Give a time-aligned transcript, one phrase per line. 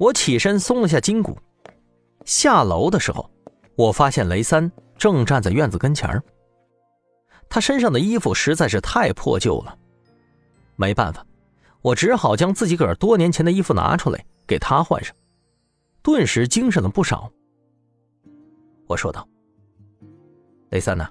[0.00, 1.36] 我起身松了下筋骨，
[2.24, 3.30] 下楼的时候，
[3.76, 6.08] 我发现雷三正站在院子跟前
[7.50, 9.76] 他身上的衣服实在是太破旧了，
[10.74, 11.22] 没办法，
[11.82, 15.14] 我只好将自己个儿多年前的衣服拿出来给他换上，
[16.00, 17.30] 顿时精神了不少。
[18.86, 19.28] 我说道
[20.72, 21.10] ：“雷三呐，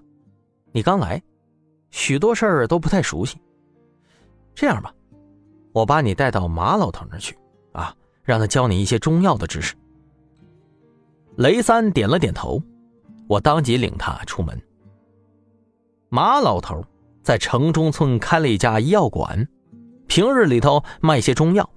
[0.71, 1.21] 你刚来，
[1.91, 3.37] 许多事儿都不太熟悉。
[4.55, 4.91] 这样吧，
[5.73, 7.37] 我把你带到马老头那儿去，”
[8.29, 9.74] 让他教你一些中药的知识。
[11.37, 12.61] 雷三点了点头，
[13.28, 14.61] 我当即领他出门。
[16.10, 16.86] 马老头
[17.23, 19.47] 在城中村开了一家医药馆，
[20.06, 21.68] 平日里头卖些中药。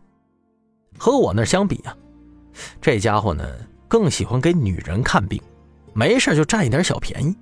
[0.99, 1.97] 和我那相比啊，
[2.83, 3.49] 这家伙呢
[3.89, 5.41] 更喜欢给女人看病，
[5.95, 7.35] 没事就占一点小便宜。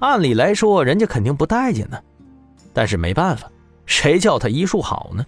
[0.00, 2.02] 按理来说，人家肯定不待见呢，
[2.72, 3.48] 但是没办法，
[3.86, 5.24] 谁叫他医术好呢？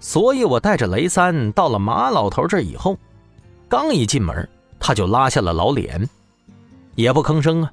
[0.00, 2.98] 所以我带着雷三到了马老头这以后，
[3.68, 4.48] 刚一进门，
[4.78, 6.08] 他就拉下了老脸，
[6.94, 7.70] 也不吭声啊。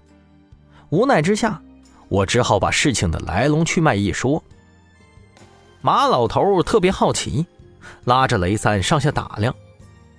[0.89, 1.61] 无奈之下，
[2.09, 4.43] 我只好把事情的来龙去脉一说。
[5.81, 7.45] 马老头特别好奇，
[8.03, 9.55] 拉着雷三上下打量，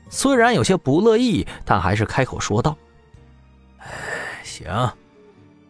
[0.09, 2.75] 虽然有些不乐意，但还是开口说道
[3.81, 3.89] ：“哎，
[4.43, 4.67] 行，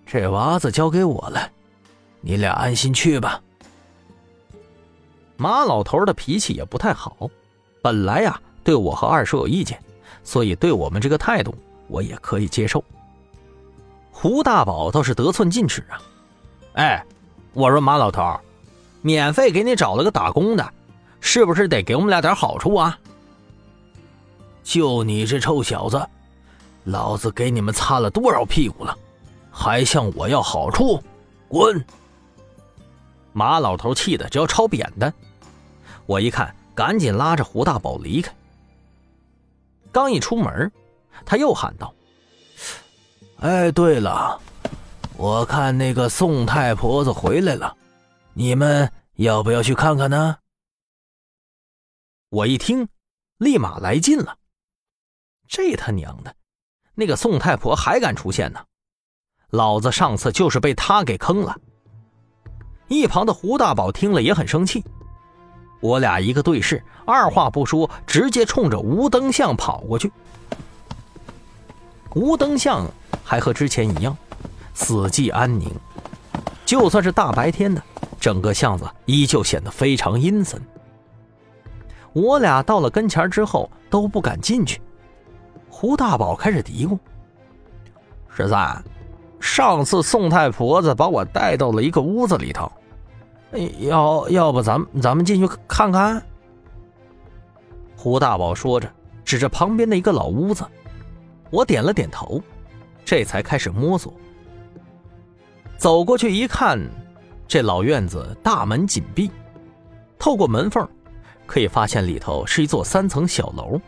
[0.06, 1.50] 这娃子交给我了，
[2.20, 3.42] 你俩安心去吧。”
[5.40, 7.30] 马老头的脾气也不太好，
[7.80, 9.80] 本来呀对我和二叔有意见，
[10.24, 11.54] 所以对我们这个态度
[11.86, 12.82] 我也可以接受。
[14.10, 16.02] 胡大宝倒是得寸进尺啊，
[16.72, 17.06] 哎，
[17.52, 18.36] 我说马老头，
[19.00, 20.72] 免费给你找了个打工的，
[21.20, 22.98] 是不是得给我们俩点好处啊？
[24.64, 26.04] 就你这臭小子，
[26.82, 28.98] 老子给你们擦了多少屁股了，
[29.52, 31.00] 还向我要好处？
[31.46, 31.86] 滚！
[33.32, 35.14] 马老头气得就要抄扁担。
[36.08, 38.34] 我一看，赶紧拉着胡大宝离开。
[39.92, 40.72] 刚一出门，
[41.26, 41.94] 他又喊道
[43.40, 44.40] ：“哎，对了，
[45.18, 47.76] 我看那个宋太婆子回来了，
[48.32, 50.38] 你们要不要去看看呢？”
[52.30, 52.88] 我一听，
[53.36, 54.38] 立马来劲了。
[55.46, 56.34] 这他娘的，
[56.94, 58.64] 那个宋太婆还敢出现呢？
[59.50, 61.54] 老子上次就是被他给坑了。
[62.88, 64.82] 一旁的胡大宝听了也很生气。
[65.80, 70.10] 我俩一个对视，二话不说，直接冲着吴灯巷跑过去。
[72.14, 72.86] 吴灯巷
[73.22, 74.16] 还和之前一样，
[74.74, 75.70] 死寂安宁。
[76.64, 77.82] 就算是大白天的，
[78.18, 80.60] 整个巷子依旧显得非常阴森。
[82.12, 84.80] 我俩到了跟前之后，都不敢进去。
[85.70, 86.98] 胡大宝开始嘀咕
[88.34, 88.82] ：“十三，
[89.38, 92.70] 上次宋太婆子把我带到了一个屋子里头。”
[93.80, 96.22] 要要不咱们咱们进去看看。
[97.96, 98.88] 胡大宝说着，
[99.24, 100.64] 指着旁边的一个老屋子。
[101.50, 102.40] 我点了点头，
[103.04, 104.12] 这才开始摸索。
[105.78, 106.78] 走过去一看，
[107.46, 109.30] 这老院子大门紧闭，
[110.18, 110.86] 透过门缝，
[111.46, 113.80] 可以发现里头是一座三层小楼，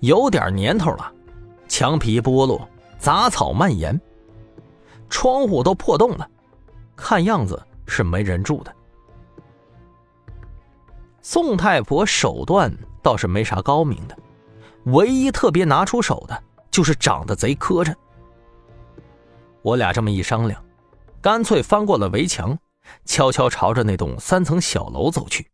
[0.00, 1.12] 有点年头了，
[1.68, 2.68] 墙皮剥落，
[2.98, 3.98] 杂草蔓延，
[5.08, 6.28] 窗户都破洞了，
[6.96, 8.74] 看样子是没人住的。
[11.22, 14.16] 宋太婆手段倒是没啥高明的，
[14.84, 17.94] 唯一特别拿出手的就是长得贼磕碜。
[19.62, 20.62] 我俩这么一商量，
[21.20, 22.56] 干脆翻过了围墙，
[23.04, 25.46] 悄悄朝着那栋三层小楼走去。